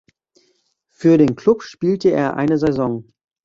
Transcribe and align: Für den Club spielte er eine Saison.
Für 0.89 1.19
den 1.19 1.35
Club 1.35 1.61
spielte 1.61 2.09
er 2.09 2.35
eine 2.35 2.57
Saison. 2.57 3.05